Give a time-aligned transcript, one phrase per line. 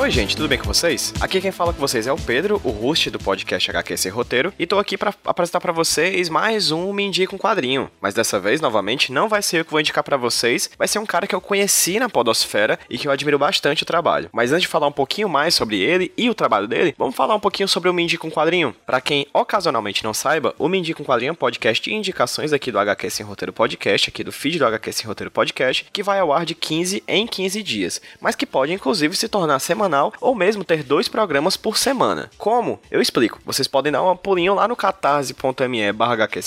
[0.00, 1.12] Oi, gente, tudo bem com vocês?
[1.20, 4.54] Aqui quem fala com vocês é o Pedro, o host do podcast HQ Sem Roteiro,
[4.56, 7.90] e tô aqui para apresentar para vocês mais um Me Indica um Quadrinho.
[8.00, 11.00] Mas dessa vez, novamente, não vai ser eu que vou indicar para vocês, vai ser
[11.00, 14.30] um cara que eu conheci na Podosfera e que eu admiro bastante o trabalho.
[14.32, 17.34] Mas antes de falar um pouquinho mais sobre ele e o trabalho dele, vamos falar
[17.34, 18.76] um pouquinho sobre o Me Indica um Quadrinho.
[18.86, 22.52] Para quem ocasionalmente não saiba, o Me Indica um Quadrinho é um podcast de indicações
[22.52, 26.04] aqui do HQ Sem Roteiro Podcast, aqui do feed do HQ Sem Roteiro Podcast, que
[26.04, 29.87] vai ao ar de 15 em 15 dias, mas que pode inclusive se tornar semanal
[29.88, 32.30] semanal ou mesmo ter dois programas por semana.
[32.36, 32.78] Como?
[32.90, 33.40] Eu explico.
[33.44, 35.78] Vocês podem dar um pulinho lá no catarse.me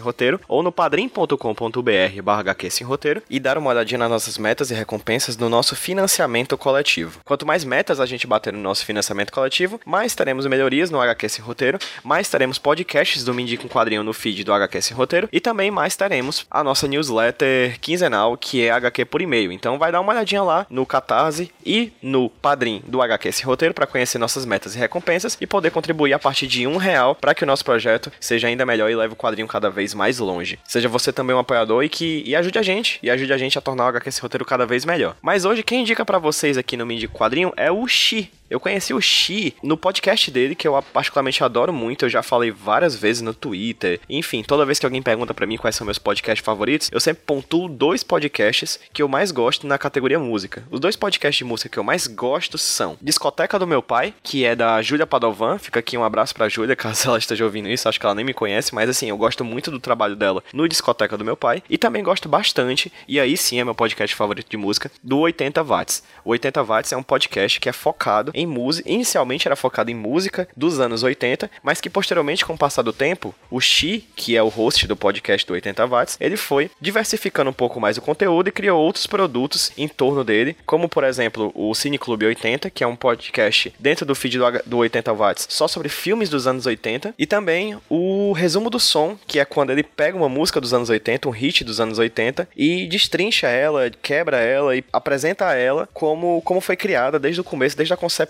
[0.00, 5.48] roteiro ou no padrim.com.br roteiro e dar uma olhadinha nas nossas metas e recompensas do
[5.48, 7.20] nosso financiamento coletivo.
[7.24, 11.40] Quanto mais metas a gente bater no nosso financiamento coletivo, mais teremos melhorias no HQ
[11.40, 15.70] Roteiro, mais teremos podcasts do Mindy com Quadrinho no feed do HQ Roteiro e também
[15.70, 19.50] mais teremos a nossa newsletter quinzenal que é HQ por e-mail.
[19.50, 23.74] Então vai dar uma olhadinha lá no Catarse e no Padrim do HQ esse roteiro
[23.74, 27.34] para conhecer nossas metas e recompensas e poder contribuir a partir de um real para
[27.34, 30.58] que o nosso projeto seja ainda melhor e leve o quadrinho cada vez mais longe.
[30.64, 33.58] Seja você também um apoiador e que e ajude a gente, e ajude a gente
[33.58, 35.16] a tornar o HQ esse roteiro cada vez melhor.
[35.22, 38.30] Mas hoje quem indica para vocês aqui no Mindy Quadrinho é o Xi.
[38.50, 42.04] Eu conheci o Xi no podcast dele, que eu particularmente adoro muito.
[42.04, 43.98] Eu já falei várias vezes no Twitter.
[44.08, 47.22] Enfim, toda vez que alguém pergunta para mim quais são meus podcasts favoritos, eu sempre
[47.24, 50.62] pontuo dois podcasts que eu mais gosto na categoria música.
[50.70, 54.44] Os dois podcasts de música que eu mais gosto são Discoteca do Meu Pai, que
[54.44, 55.56] é da Júlia Padovan.
[55.58, 57.88] Fica aqui um abraço pra Júlia, caso ela esteja ouvindo isso.
[57.88, 60.68] Acho que ela nem me conhece, mas assim, eu gosto muito do trabalho dela no
[60.68, 61.62] Discoteca do Meu Pai.
[61.70, 65.62] E também gosto bastante, e aí sim é meu podcast favorito de música, do 80
[65.62, 66.02] Watts.
[66.22, 68.88] O 80 Watts é um podcast que é focado em música.
[68.90, 72.92] Inicialmente era focado em música dos anos 80, mas que posteriormente, com o passar do
[72.92, 77.50] tempo, o Xi, que é o host do podcast do 80 Watts, ele foi diversificando
[77.50, 81.52] um pouco mais o conteúdo e criou outros produtos em torno dele, como por exemplo
[81.54, 85.68] o Cine Clube 80, que é um podcast dentro do feed do 80 Watts só
[85.68, 89.82] sobre filmes dos anos 80, e também o Resumo do Som, que é quando ele
[89.82, 94.38] pega uma música dos anos 80, um hit dos anos 80, e destrincha ela, quebra
[94.38, 98.23] ela e apresenta ela como, como foi criada desde o começo, desde a concepção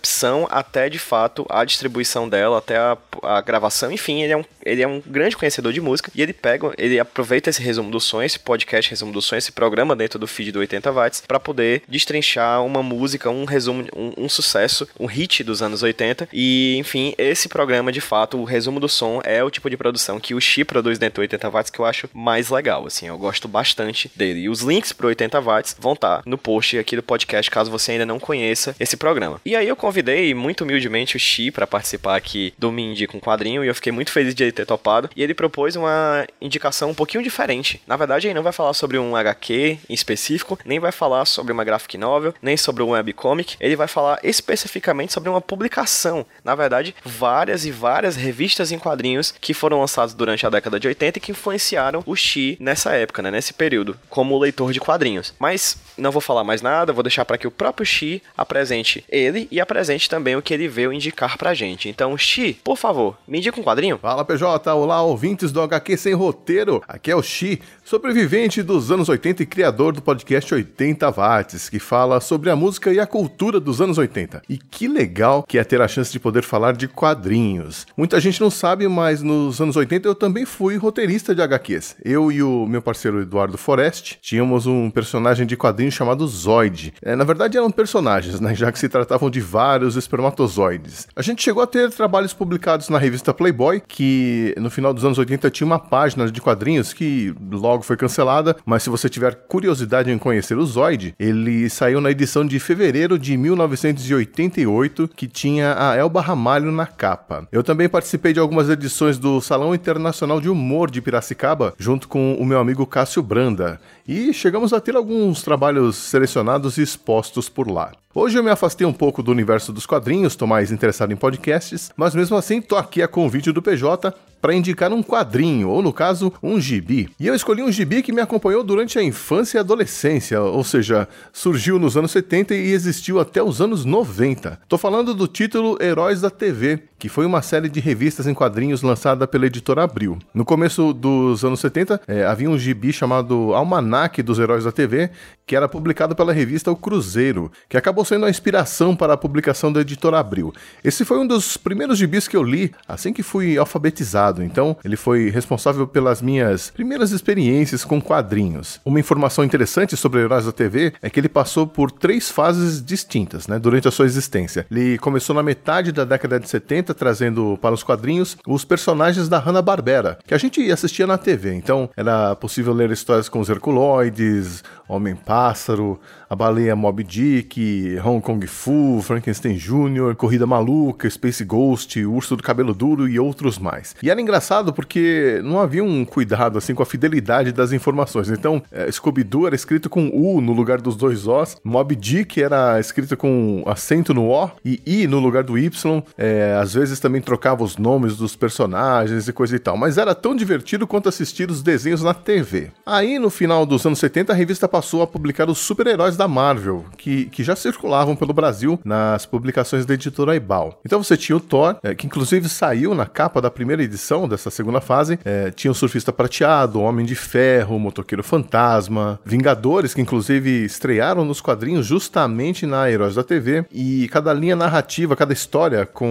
[0.51, 4.83] até de fato a distribuição dela, até a, a gravação, enfim, ele é, um, ele
[4.83, 8.23] é um grande conhecedor de música e ele pega, ele aproveita esse resumo do som,
[8.23, 11.83] esse podcast resumo do som, esse programa dentro do feed do 80 watts para poder
[11.89, 17.15] destrinchar uma música, um resumo, um, um sucesso, um hit dos anos 80 e enfim,
[17.19, 20.41] esse programa de fato, o resumo do som é o tipo de produção que o
[20.41, 24.11] Xi produz dentro do 80 watts que eu acho mais legal, assim, eu gosto bastante
[24.15, 24.41] dele.
[24.41, 27.71] E os links pro 80 watts vão estar tá no post aqui do podcast caso
[27.71, 29.41] você ainda não conheça esse programa.
[29.45, 33.63] E aí eu convidei muito humildemente o Xi para participar aqui do Mindy com quadrinho
[33.63, 35.11] e eu fiquei muito feliz de ele ter topado.
[35.15, 37.83] E ele propôs uma indicação um pouquinho diferente.
[37.87, 41.53] Na verdade, ele não vai falar sobre um HQ em específico, nem vai falar sobre
[41.53, 43.57] uma graphic novel, nem sobre um webcomic.
[43.61, 46.25] Ele vai falar especificamente sobre uma publicação.
[46.43, 50.89] Na verdade, várias e várias revistas em quadrinhos que foram lançadas durante a década de
[50.89, 55.35] 80 e que influenciaram o Xi nessa época, né, nesse período, como leitor de quadrinhos.
[55.39, 59.47] Mas não vou falar mais nada, vou deixar para que o próprio Xi apresente ele
[59.51, 59.74] e apresente
[60.09, 61.89] também o que ele veio indicar pra gente.
[61.89, 63.99] Então, Xi, por favor, me indica um quadrinho.
[63.99, 66.83] Fala PJ, olá ouvintes do HQ Sem Roteiro.
[66.87, 71.79] Aqui é o Xi, sobrevivente dos anos 80 e criador do podcast 80 Watts, que
[71.79, 74.43] fala sobre a música e a cultura dos anos 80.
[74.49, 77.87] E que legal que é ter a chance de poder falar de quadrinhos.
[77.95, 81.97] Muita gente não sabe, mas nos anos 80 eu também fui roteirista de HQs.
[82.03, 86.95] Eu e o meu parceiro Eduardo Forest tínhamos um personagem de quadrinho chamado Zoid.
[87.03, 91.07] É, na verdade eram personagens, né, já que se tratavam de vários espermatozoides.
[91.15, 95.19] A gente chegou a ter trabalhos publicados na revista Playboy, que no final dos anos
[95.19, 100.11] 80 tinha uma página de quadrinhos que logo foi cancelada, mas se você tiver curiosidade
[100.11, 105.97] em conhecer o Zoid, ele saiu na edição de fevereiro de 1988, que tinha a
[105.97, 107.49] Elba Ramalho na capa.
[107.51, 112.35] Eu também participei de algumas edições do Salão Internacional de Humor de Piracicaba, junto com
[112.35, 117.71] o meu amigo Cássio Branda, e chegamos a ter alguns trabalhos selecionados e expostos por
[117.71, 117.93] lá.
[118.17, 121.91] Hoje eu me afastei um pouco do universo dos quadrinhos, tô mais interessado em podcasts,
[121.97, 125.91] mas mesmo assim tô aqui a convite do PJ para indicar um quadrinho, ou no
[125.91, 127.09] caso, um gibi.
[127.19, 131.09] E eu escolhi um gibi que me acompanhou durante a infância e adolescência, ou seja,
[131.33, 134.61] surgiu nos anos 70 e existiu até os anos 90.
[134.69, 138.83] Tô falando do título Heróis da TV, que foi uma série de revistas em quadrinhos
[138.83, 140.19] lançada pela editora Abril.
[140.35, 145.11] No começo dos anos 70, é, havia um gibi chamado Almanac dos Heróis da TV,
[145.47, 149.73] que era publicado pela revista O Cruzeiro, que acabou sendo a inspiração para a publicação
[149.73, 150.53] da editora Abril.
[150.83, 154.97] Esse foi um dos primeiros gibis que eu li assim que fui alfabetizado, então ele
[154.97, 158.81] foi responsável pelas minhas primeiras experiências com quadrinhos.
[158.85, 163.47] Uma informação interessante sobre Heróis da TV é que ele passou por três fases distintas
[163.47, 164.67] né, durante a sua existência.
[164.71, 169.39] Ele começou na metade da década de 70, trazendo para os quadrinhos os personagens da
[169.39, 174.63] Hanna-Barbera, que a gente assistia na TV, então era possível ler histórias com os Herculoides,
[174.89, 175.99] Homem-Pássaro,
[176.29, 182.43] a Baleia Mob Dick, Hong Kong Fu, Frankenstein Jr., Corrida Maluca, Space Ghost, Urso do
[182.43, 183.95] Cabelo Duro e outros mais.
[184.03, 188.31] E era engraçado porque não havia um cuidado assim com a fidelidade das informações.
[188.31, 192.79] Então, é, Scooby-Doo era escrito com U no lugar dos dois Os, Mob Dick era
[192.81, 196.03] escrito com acento no O e I no lugar do Y.
[196.17, 199.77] É, às vezes também trocava os nomes dos personagens e coisa e tal.
[199.77, 202.71] Mas era tão divertido quanto assistir os desenhos na TV.
[202.85, 206.85] Aí, no final dos anos 70, a revista passou a publicar os super-heróis da Marvel,
[206.99, 210.81] que, que já circulavam pelo Brasil nas publicações da editora Ibal.
[210.85, 214.51] Então você tinha o Thor, é, que inclusive saiu na capa da primeira edição dessa
[214.51, 219.95] segunda fase, é, tinha o Surfista Prateado, o Homem de Ferro, o Motoqueiro Fantasma, Vingadores,
[219.95, 225.33] que inclusive estrearam nos quadrinhos justamente na Heróis da TV, e cada linha narrativa, cada
[225.33, 226.09] história com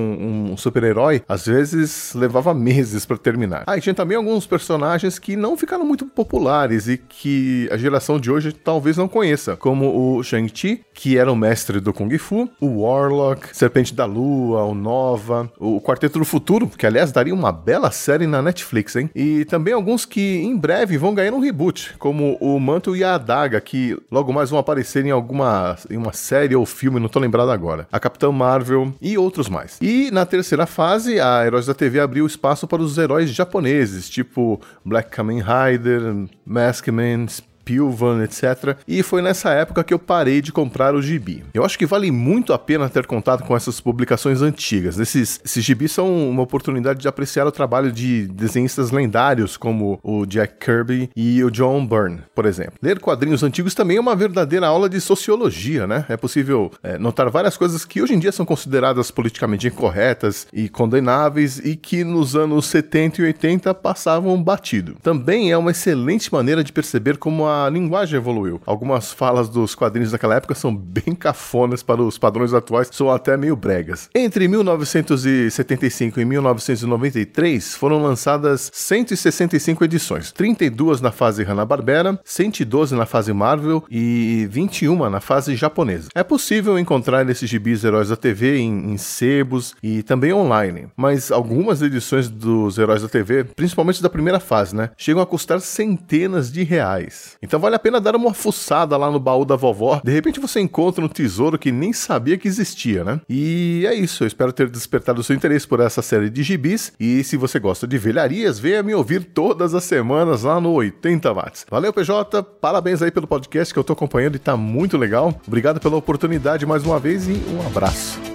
[0.51, 3.65] um super-herói, às vezes levava meses para terminar.
[3.68, 8.18] Ah, e tinha também alguns personagens que não ficaram muito populares e que a geração
[8.18, 12.50] de hoje talvez não conheça, como o Shang-Chi, que era o mestre do Kung Fu,
[12.60, 17.52] o Warlock, Serpente da Lua, o Nova, o Quarteto do Futuro, que aliás daria uma
[17.52, 19.10] bela série na Netflix, hein?
[19.16, 23.16] E também alguns que em breve vão ganhar um reboot, como o Manto e a
[23.16, 27.20] Adaga, que logo mais vão aparecer em alguma em uma série ou filme, não tô
[27.20, 27.88] lembrado agora.
[27.92, 29.78] A Capitã Marvel e outros mais.
[29.82, 34.60] E na terceira fase, a Heróis da TV abriu espaço para os heróis japoneses, tipo
[34.84, 37.28] Black Kamen Rider, Maskman,
[37.63, 38.77] Pilvan, etc.
[38.88, 41.44] E foi nessa época que eu parei de comprar o gibi.
[41.54, 45.00] Eu acho que vale muito a pena ter contato com essas publicações antigas.
[45.00, 50.25] Esses, esses gibis são uma oportunidade de apreciar o trabalho de desenhistas lendários como o
[50.25, 52.74] Jack Kirby e o John Byrne, por exemplo.
[52.81, 56.06] Ler quadrinhos antigos também é uma verdadeira aula de sociologia, né?
[56.10, 60.69] É possível é, notar várias coisas que hoje em dia são consideradas politicamente incorretas e
[60.69, 64.95] condenáveis e que nos anos 70 e 80 passavam batido.
[65.01, 68.62] Também é uma excelente maneira de perceber como a a linguagem evoluiu.
[68.66, 73.38] Algumas falas dos quadrinhos daquela época são bem cafonas para os padrões atuais, são até
[73.38, 74.10] meio bregas.
[74.16, 83.34] Entre 1975 e 1993 foram lançadas 165 edições, 32 na fase Hanna-Barbera, 112 na fase
[83.34, 86.10] Marvel e 21 na fase japonesa.
[86.16, 91.32] É possível encontrar esses gibis Heróis da TV em, em sebos e também online, mas
[91.32, 96.52] algumas edições dos Heróis da TV, principalmente da primeira fase, né, chegam a custar centenas
[96.52, 97.38] de reais.
[97.44, 100.01] Então vale a pena dar uma fuçada lá no baú da vovó.
[100.04, 103.19] De repente você encontra um tesouro que nem sabia que existia, né?
[103.30, 104.24] E é isso.
[104.24, 106.94] Eu espero ter despertado o seu interesse por essa série de gibis.
[107.00, 111.34] E se você gosta de velharias, venha me ouvir todas as semanas lá no 80
[111.34, 111.66] Watts.
[111.69, 112.42] Valeu, PJ.
[112.62, 115.34] Parabéns aí pelo podcast que eu tô acompanhando e tá muito legal.
[115.46, 118.33] Obrigado pela oportunidade mais uma vez e um abraço.